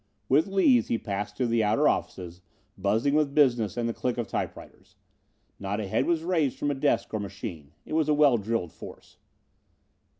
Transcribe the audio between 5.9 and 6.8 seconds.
was raised from a